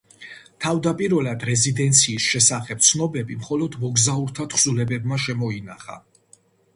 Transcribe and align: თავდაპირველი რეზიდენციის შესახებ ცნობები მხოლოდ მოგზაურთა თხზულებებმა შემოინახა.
თავდაპირველი 0.63 1.33
რეზიდენციის 1.49 2.29
შესახებ 2.35 2.81
ცნობები 2.87 3.37
მხოლოდ 3.41 3.77
მოგზაურთა 3.83 4.47
თხზულებებმა 4.55 5.21
შემოინახა. 5.27 5.99